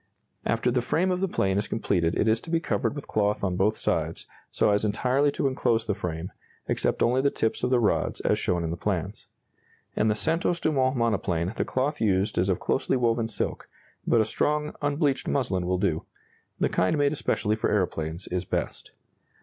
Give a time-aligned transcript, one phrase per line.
[0.47, 3.43] ]After the frame of the plane is completed it is to be covered with cloth
[3.43, 6.31] on both sides, so as entirely to enclose the frame,
[6.67, 9.27] except only the tips of the rods, as shown in the plans.
[9.95, 13.69] In the Santos Dumont monoplane the cloth used is of closely woven silk,
[14.07, 16.03] but a strong, unbleached muslin will do
[16.59, 18.89] the kind made especially for aeroplanes is best.